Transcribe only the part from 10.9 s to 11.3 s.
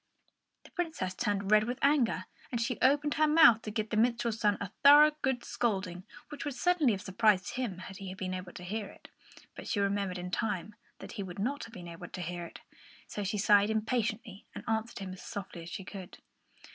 that he